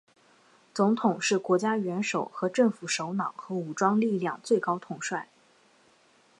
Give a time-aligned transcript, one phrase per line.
[0.73, 5.29] 总统是国家元首和政府首脑和武装力量最高统帅。